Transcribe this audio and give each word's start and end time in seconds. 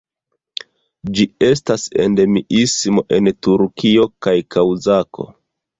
Ĝi 1.19 1.27
estas 1.49 1.85
endemismo 2.05 3.07
en 3.19 3.33
Turkio 3.49 4.11
kaj 4.27 4.37
Kaŭkazo. 4.57 5.33